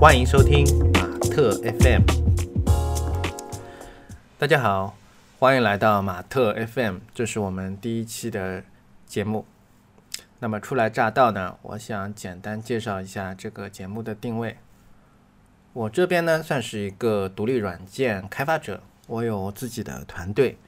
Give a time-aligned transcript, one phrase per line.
[0.00, 2.02] 欢迎收听马特 FM。
[4.38, 4.96] 大家好，
[5.40, 8.62] 欢迎来到马特 FM，这是我们第一期的
[9.08, 9.44] 节目。
[10.38, 14.58] 那么初来乍到呢，我想简单介绍一下这个节目的定位。
[15.72, 20.58] 我这边呢算是一个独立软件开发者，我有自己的团队。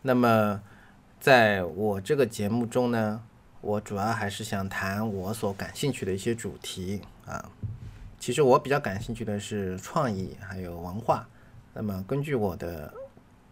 [0.00, 0.62] 那么
[1.20, 3.20] 在我这个节目中呢，
[3.60, 7.50] 我主要还是想谈我所感兴趣的一些主题啊。
[8.24, 11.28] 其实我比较感兴趣的是创意还有文化。
[11.74, 12.90] 那么根据我的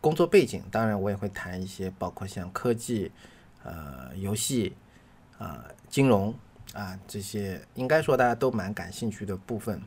[0.01, 3.13] 工作背景，当然我也会谈一些包括像科技、
[3.65, 4.75] 呃游戏、
[5.37, 6.35] 啊金融
[6.73, 9.83] 啊这些，应该说大家都蛮感兴趣的部分。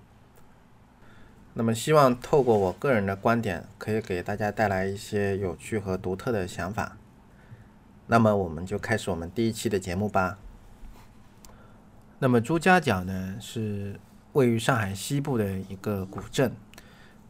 [1.55, 6.95] 那么希望透过我个人的观点，可以给大家带来一些有趣和独特的想法。
[8.05, 10.37] 那么我们就开始我们第一期的节目吧。
[12.19, 13.99] 那么朱家角呢是。
[14.35, 16.53] 位于上海西部的一个古镇，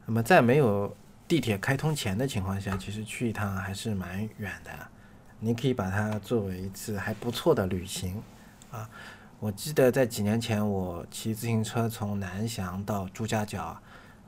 [0.07, 0.95] 那么在没有
[1.27, 4.71] 地铁开通前的情况下，其实去一趟还是蛮远的。
[5.39, 8.19] 你可以把它作为一次还不错的旅行
[8.71, 8.89] 啊！
[9.39, 13.79] 我记得在几年前，我骑自行车从南翔到朱家角，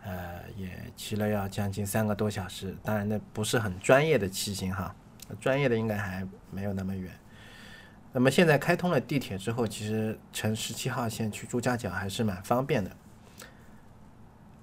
[0.04, 2.78] 呃，也骑了要将近三个多小时。
[2.84, 4.96] 当然，那不是很专业的骑行哈，
[5.40, 7.12] 专业的应该还没有那么远。
[8.14, 12.90] 那么现在开通了地铁之后，其实乘十七号线去朱家角还是蛮方便的。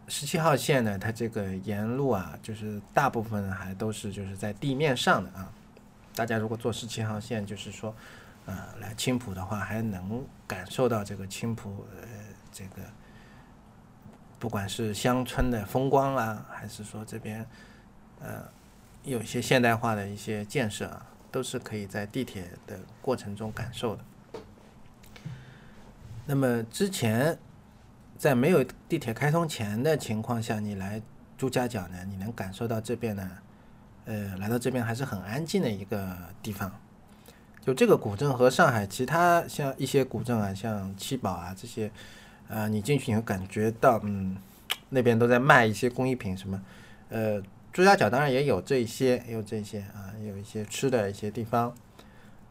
[0.08, 5.50] 十七号线呢，它这个沿路啊，就是大部分还都是就是在地面上的啊。
[6.14, 7.94] 大家如果坐十七号线，就是说，
[8.46, 12.08] 呃，来青浦的话，还能感受到这个青浦呃
[12.52, 12.82] 这个，
[14.38, 17.46] 不管是乡村的风光啊，还是说这边
[18.20, 18.42] 呃
[19.04, 21.06] 有一些现代化的一些建设啊。
[21.34, 24.04] 都是可以在地铁的过程中感受的。
[26.24, 27.36] 那么之前
[28.16, 31.02] 在没有地铁开通前的情况下，你来
[31.36, 33.28] 朱家角呢，你能感受到这边呢，
[34.04, 36.70] 呃，来到这边还是很安静的一个地方。
[37.60, 41.90] 就这个古镇和上海其他像一些古镇啊，像七宝啊这些，
[42.48, 44.36] 啊，你进去你会感觉到，嗯，
[44.88, 46.62] 那边都在卖一些工艺品什么，
[47.08, 47.42] 呃。
[47.74, 51.74] 朱家角当然也有这些，也有这些啊，有一些吃的一些地方，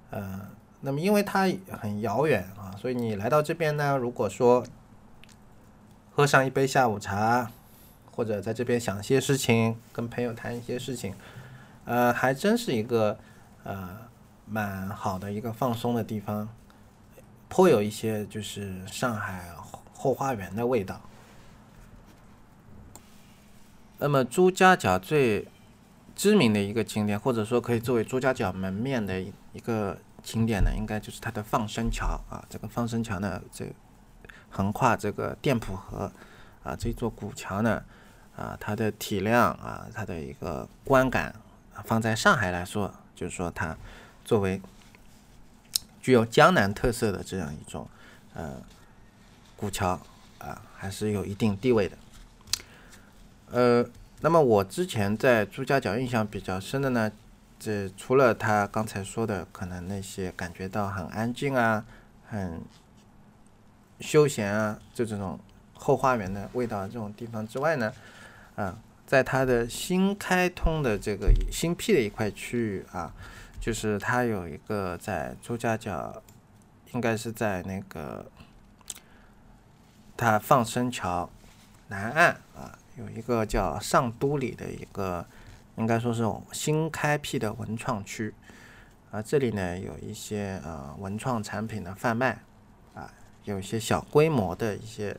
[0.09, 0.50] 呃，
[0.81, 4.66] 那么因为它很遥远啊，所以你来到这边呢，如果说
[6.11, 7.50] 喝上一杯下午茶，
[8.11, 11.13] 或者在这边想些事情，跟朋友谈一些事情，
[11.85, 13.17] 呃，还真是一个
[13.63, 13.97] 呃
[14.45, 16.50] 蛮好的一个放松的地方，
[17.47, 19.50] 颇有一些就是上海
[19.94, 21.01] 后花园的味道。
[24.03, 25.47] 那么朱家角最
[26.14, 32.44] 知名的一个景点，或者说可以作为朱家角门面的一个景点呢，应该就是它的放生桥啊。
[32.50, 33.66] 这个放生桥呢，这
[34.50, 36.12] 横跨这个店铺河
[36.66, 37.81] 啊，这座古桥呢，
[38.36, 41.34] 啊，它的体量啊，它的一个观感，
[41.85, 43.74] 放在上海来说，就是说它
[44.25, 44.62] 作为
[46.02, 47.88] 具有江南特色的这样一种
[48.34, 48.58] 呃
[49.56, 49.97] 古桥
[50.40, 51.97] 啊，还是有一定地位的。
[53.53, 53.86] 呃，
[54.22, 57.12] 那么我之前在朱家角印象比较深的呢，
[57.59, 61.86] 这除了他刚才说的可能那些感觉到很安静啊、
[62.28, 62.59] 很
[64.00, 65.40] 休闲啊，就这种
[65.75, 67.94] 后花园的味道这种地方之外呢，
[68.56, 68.75] 啊，
[69.06, 73.14] 在它的新开通的这个新辟的一块区域啊，
[73.62, 76.24] 就是它有一个在朱家角，
[76.94, 78.25] 应该是在那个
[80.18, 81.30] 它放生桥
[81.90, 82.80] 南岸啊。
[82.96, 85.26] 有一个叫上都里的一个，
[85.78, 88.31] 应该说是新开辟的文创区，
[89.09, 92.44] 啊，这里呢有一些呃文创产品的贩卖，
[92.94, 93.12] 啊，
[93.46, 95.18] 有一些小规模的一些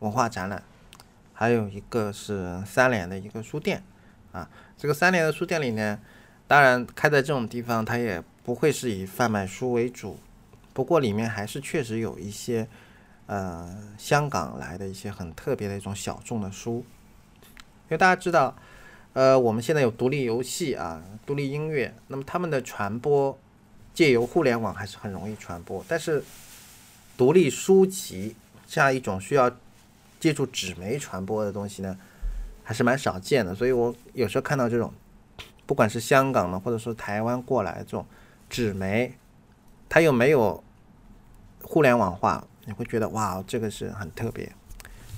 [0.00, 0.60] 文化展览，
[1.32, 3.82] 还有一个是三联的一个书店，
[4.32, 6.00] 啊，这个三联的书店里呢，
[6.48, 10.18] 当然开在这种地方，它也不会是以贩卖书为主，
[10.72, 12.66] 不过里面还是确实有一些。
[13.30, 13.64] 呃，
[13.96, 16.84] 香港来的一些很特别的一种小众的书，
[17.84, 18.56] 因为大家知道，
[19.12, 23.38] 呃，我们现在有独立游戏啊，独立音乐，那么他们的传播
[23.94, 26.24] 借由互联网还是很容易传播，但是
[27.16, 28.34] 独立书籍
[28.66, 29.48] 这样一种需要
[30.18, 31.96] 借助纸媒传播的东西呢，
[32.64, 33.54] 还是蛮少见的。
[33.54, 34.92] 所以我有时候看到这种，
[35.66, 38.04] 不管是香港的或者说台湾过来这种
[38.48, 39.14] 纸媒，
[39.88, 40.64] 它又没有
[41.62, 42.44] 互联网化。
[42.66, 44.52] 你会觉得哇，这个是很特别，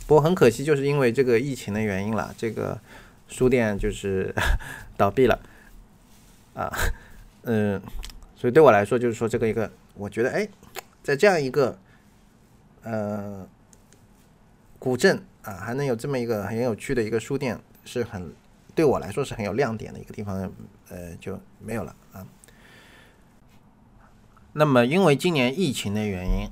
[0.07, 2.81] 不过很可惜，就是因为这个疫情的原因了，这个
[3.29, 4.35] 书店就是
[4.97, 5.39] 倒闭了，
[6.55, 6.71] 啊，
[7.45, 7.81] 嗯，
[8.37, 10.49] 所以对我来说，就是说这个一个，我觉得哎，
[11.03, 11.79] 在这样一个
[12.83, 13.47] 呃
[14.79, 18.33] 古镇啊，还能有这么一个很有趣的一个书店，是很
[18.75, 20.51] 对我来说是很有亮点的一个地方，
[20.89, 22.27] 呃，就没有了啊。
[24.53, 26.49] 那么因为今年疫情的原因，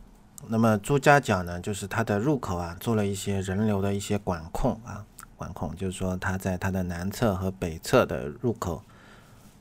[0.48, 5.04] 那么朱家角呢，就是它的入口啊，做了一些人流的一些管控啊，
[5.36, 8.82] 管控，就是说它在它的南侧和北侧的入口，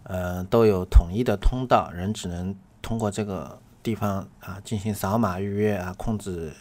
[0.04, 6.54] 呃，都有统一的通道，人只能通过这个地方啊进行扫码预约啊，控制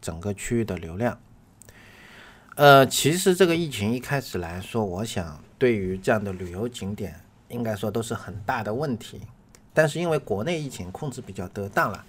[0.00, 1.18] 整个区域的流量。
[2.56, 9.22] 呃，其实这个疫情一开始来说，我想对于这样的旅游景点，应该说都是很大的问题。
[9.72, 12.04] 但是因为国内疫情控制比较得当了，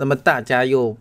[0.00, 0.96] 那么大家又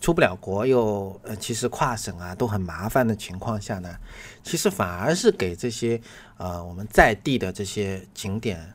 [0.00, 3.96] 出不了国，又呃其实跨省啊都很麻烦的情况下呢，
[4.44, 6.00] 其实反而是给这些
[6.36, 8.74] 呃我们在地的这些景点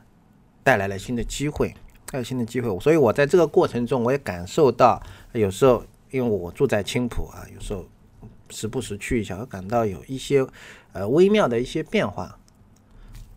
[0.62, 1.74] 带来了新的机会，
[2.10, 2.78] 带来新的机会。
[2.78, 5.02] 所以我在这个过程中，我也感受到
[5.32, 7.88] 有时候因为我住在青浦啊，有时候
[8.50, 10.46] 时不时去一下，我感到有一些
[10.92, 12.38] 呃微妙的一些变化。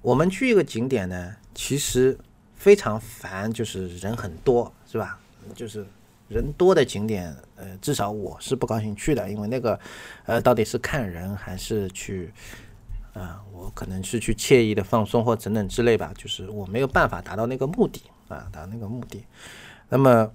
[0.02, 2.20] 我们去一个景点呢，其实。
[2.54, 5.20] 非常烦，就是人很多，是吧？
[5.56, 5.84] 就是
[6.32, 9.78] 人多的景点，呃，至少我是不高兴去的，因为那个，
[10.26, 12.32] 呃，到底是看人还是去，
[13.14, 19.22] 啊，我可能是去惬意的放松或等等之类吧，就是我没有办法达到那个目的啊，达到那个目的。
[19.90, 20.32] 那么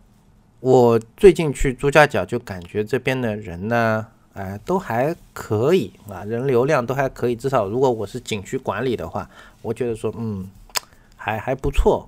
[0.60, 9.30] 我最近去朱家角，就感觉这边的人呢，哎，都还可以啊，人流量都还可以，至少如果我是景区管理的话，
[9.62, 10.50] 我觉得说，嗯，
[11.16, 12.06] 还还不错。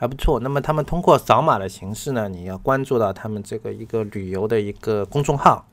[0.00, 0.40] 还不错。
[0.40, 5.68] 那么他们通过扫码的形式呢，你要关注到他们这个一个旅游的一个公众号。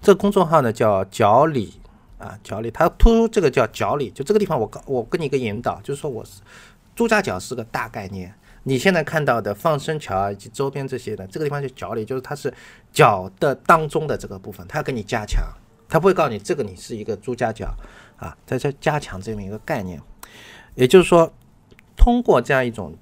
[0.00, 1.80] 这个公众号呢叫角里
[2.18, 6.40] 啊，角里，它突出这个叫角里，就这个地方我告我跟你一个引导，就是说我是
[6.96, 8.34] 朱家角是个大概念。
[8.64, 12.52] 你现在看到的放生桥以及周边这些的，这个地方就角里，就是它是
[12.92, 15.40] 角的当中的这个部分，它要给你加强，
[15.88, 17.72] 它不会告诉你这个你是一个朱家角
[18.16, 20.00] 啊，在这加强这么一个概念。
[20.74, 21.32] 也就是说，
[21.96, 22.92] 通过这样一种。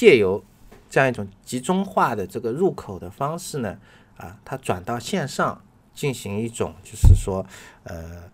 [0.00, 0.42] 借由
[0.88, 3.78] 这样一种集中化的这个入口的方式呢，
[4.16, 5.62] 啊，它转到线上
[5.92, 7.44] 进行一种就是说，
[7.84, 8.30] 呃，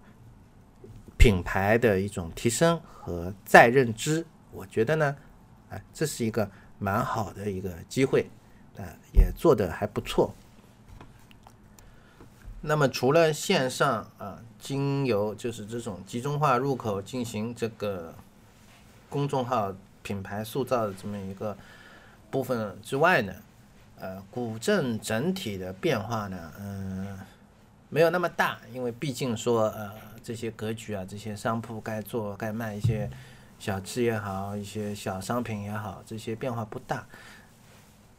[1.19, 5.17] 品牌的一种提升和再认知，我觉得呢，
[5.69, 6.49] 哎，这是一个
[6.79, 8.31] 蛮好的一个机会，
[8.79, 10.33] 啊，也做的还不错。
[12.61, 18.15] 那么除了线上啊，经由就是这种集中化入口进行这个
[19.11, 19.75] 公众号。
[20.07, 21.57] 品牌塑造的这么一个
[22.31, 23.35] 部分之外呢，
[23.99, 27.19] 呃，古镇整体的变化呢，嗯，
[27.89, 29.91] 没有那么大，因为毕竟说，呃，
[30.23, 33.11] 这些格局啊，这些商铺该做该卖一些
[33.59, 37.05] 小吃也好，一些小商品也好，这些变化不大。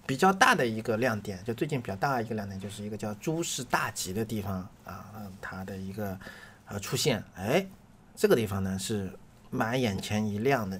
[0.05, 5.05] 比较大的一个亮点，就最近比较大的一个亮点，就是一个叫朱氏大集的地方啊，
[5.39, 6.19] 它的一个
[6.65, 7.65] 呃出现，哎，
[8.13, 9.09] 这个地方呢是
[9.49, 10.77] 蛮眼前一亮的。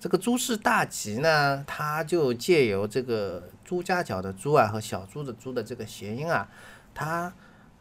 [0.00, 6.48] 这个朱氏大集呢，它就借由这个朱家角的朱啊和小猪的猪的这个谐音啊，
[6.94, 7.32] 它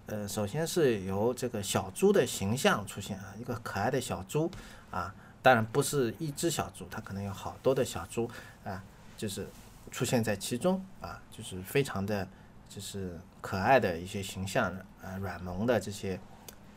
[0.08, 4.50] 呃首先是由这个小猪的形象出现啊，一个可爱的小猪
[4.90, 8.28] 啊，当然不是一只小猪，它可能有好多的小猪
[8.63, 8.84] 啊，
[9.16, 9.48] 就是
[9.92, 12.27] 出现在其中啊，就是非常的
[12.68, 16.20] 就是可爱的一些形象啊，软萌的这些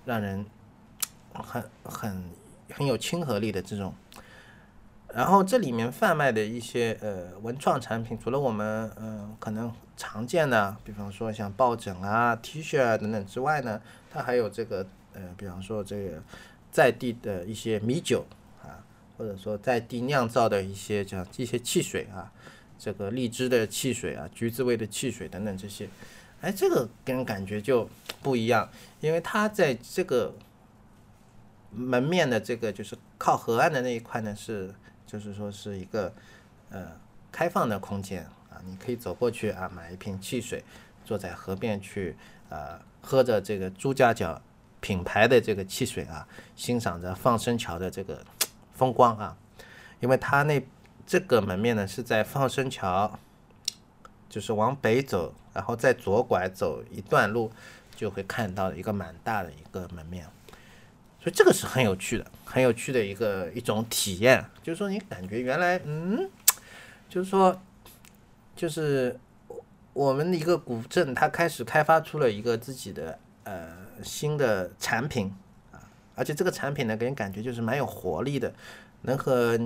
[0.04, 0.44] 让人
[1.32, 2.30] 很很
[2.74, 3.94] 很有亲和力的这种。
[5.12, 16.22] 然后这里面贩卖的一些呃文创产品，除了我们嗯可能常见的，比方说像抱枕啊、T 恤啊等等之外呢，它还有这个呃，比方说这个
[16.70, 18.24] 在地的一些米酒
[18.62, 18.86] 啊，
[19.18, 22.30] 或者说在地酿造的一些叫一些汽水啊，
[22.78, 25.88] 这个荔枝的汽水啊、橘子味的汽水等等这些，
[26.40, 27.90] 哎，这个给人感觉就
[28.22, 30.32] 不一样，因为它在这个
[31.72, 34.72] 门面的这个就是靠河岸的那一块呢是。
[35.10, 36.12] 就是说是一个
[36.70, 36.92] 呃
[37.32, 40.62] 开放的空间啊，你可以走过去啊，买一瓶汽水，
[41.04, 42.16] 坐在河边去
[42.48, 44.40] 呃喝着这个朱家角
[44.80, 48.24] 品牌的这个汽水啊，欣赏着放生桥的这个
[48.72, 49.36] 风光啊。
[49.98, 50.64] 因为它那
[51.04, 53.18] 这个门面呢是在放生桥，
[54.28, 57.50] 就是往北走，然后再左拐走一段路，
[57.96, 60.24] 就会看到一个蛮大的一个门面。
[61.22, 66.30] 所以这个是很有趣的，很有趣的一个一种体验，就是说你感觉原来，嗯，
[67.10, 67.60] 就是说，
[68.56, 69.20] 就是
[69.92, 73.68] 我们的一个古镇，它开始开发出了一个自己的呃
[74.02, 75.30] 新的产品
[75.72, 75.76] 啊，
[76.14, 78.50] 而且这个产品呢，给人感觉就是蛮有活力的，
[79.02, 79.60] 能和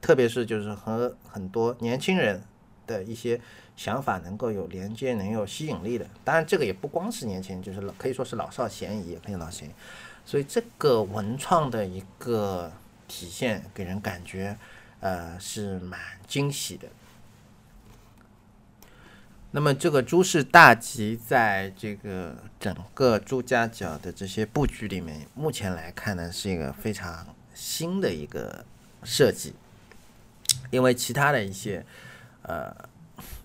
[0.00, 2.42] 特别是就是和很多年轻人
[2.86, 3.38] 的一些
[3.76, 6.06] 想法能够有连接，能有吸引力的。
[6.24, 9.72] 当然，这个也不光是年轻人，就是老可以说是老少咸宜，也可以老咸宜。
[10.24, 12.72] 所以这个文创的一个
[13.08, 14.56] 体现，给人感觉
[15.00, 16.88] 呃是蛮惊喜的。
[19.52, 28.64] 那么这个朱氏大吉在这个整个朱家角的这些布局里面，目前来看呢，是一个非常新的一个
[29.02, 29.54] 设计。
[30.70, 31.84] 因为其他的一些
[32.42, 32.72] 呃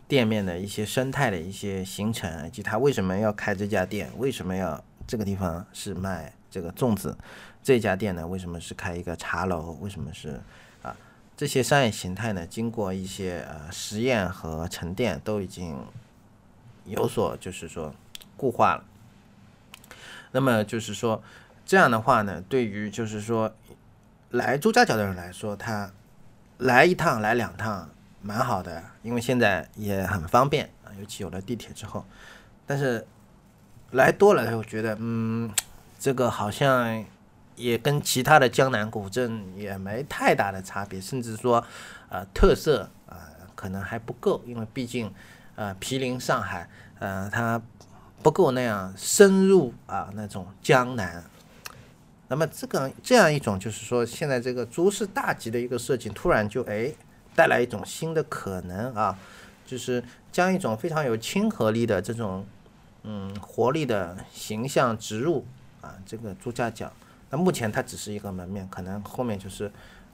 [0.07, 7.17] 店面的一些生态的一些形成，以及他为什么要开这家店，为什么要这个地方是卖这个粽子，
[7.63, 10.41] 这家店呢为什么是开一个茶楼，为什么是
[10.81, 10.95] 啊
[11.35, 12.45] 这些商业形态呢？
[12.45, 15.77] 经过一些呃实验和沉淀，都已经
[16.85, 17.93] 有所就是说
[18.37, 18.83] 固化了。
[20.31, 21.21] 那么就是说
[21.65, 23.53] 这样的话呢，对于就是说
[24.29, 25.91] 来朱家角的人来说，他。
[26.59, 27.89] 来一趟，来两趟，
[28.21, 32.05] 蛮好的，因为现在也很方便啊，尤其有了地铁之后。
[32.65, 33.05] 但是
[33.95, 35.49] 来多了，我觉得，嗯，
[35.97, 37.03] 这个好像
[37.55, 41.65] 也跟其他的江南古镇也没太大的差别，甚至说，
[42.09, 45.09] 呃，特色啊，可能还不够，因为毕竟，
[45.55, 47.61] 呃，毗邻上海，呃，它
[48.21, 51.23] 不够那样深入啊，那种江南。
[52.27, 56.91] 那么这个这样一种就是说，现在这个诸事大吉的一个设计，突然就哎
[57.33, 59.17] 带来一种新的可能啊，
[59.65, 62.45] 就是将一种非常有亲和力的这种
[63.05, 65.45] 嗯活力的形象植入
[65.81, 66.91] 啊这个朱家角。
[67.29, 69.71] 那目前它只是一个门面，可能后面就是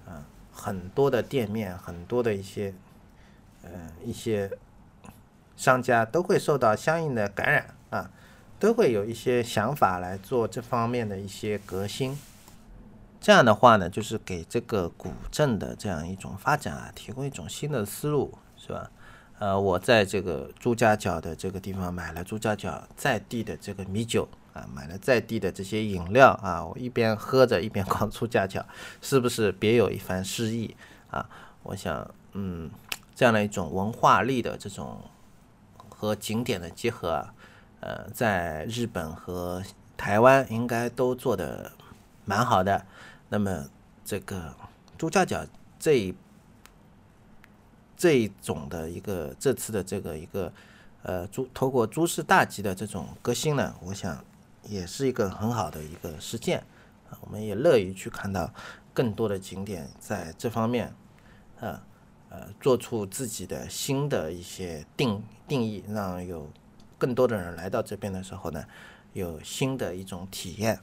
[0.08, 2.74] 嗯很多的店面，很多的一些
[3.64, 3.70] 呃
[4.04, 4.52] 一些
[5.56, 8.12] 商家都会受到相应的感染啊。
[8.60, 12.16] 都会有一些想法来做这方面的一些革新，
[13.20, 18.92] 这样的话呢，就是给这个古镇的这样一种发展啊，提供一种新的思路，是吧？
[19.42, 28.64] 呃，我在这个朱家角的这个地方买了朱家角在地的这个米酒啊，买了在地的这些饮料啊，我一边喝着一边逛朱家角，
[29.02, 30.76] 是不是别有一番诗意
[31.10, 31.28] 啊？
[31.64, 32.70] 我想，嗯，
[33.16, 35.02] 这样的一种文化力的这种
[35.90, 37.34] 和景点的结合啊。
[37.80, 39.64] 呃，在日本和
[39.98, 41.72] 台湾应该都做的
[42.26, 42.86] 蛮好的。
[43.30, 43.66] 那么
[44.06, 44.54] 这个
[45.00, 45.44] 朱家角
[45.80, 46.14] 这一
[48.02, 50.52] 这一种的一个这次的这个一个
[51.04, 54.26] 呃朱透过诸事大吉的这种革新呢，我想
[54.64, 56.64] 也是一个很好的一个实践
[57.12, 57.20] 啊。
[57.22, 58.52] 我们也乐于去看到
[58.92, 60.92] 更多的景点在这方面
[61.60, 61.84] 啊
[62.30, 66.50] 呃做出自己的新的一些定定义，让有。
[66.98, 68.64] 更多的人来到这边的时候呢，
[69.14, 70.80] 有新的一种体验。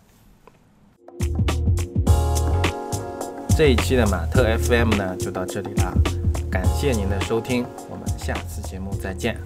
[3.57, 5.95] 这一期的马特 FM 呢就到这里了，
[6.51, 9.37] 感谢您的收听，我们下次节目再见。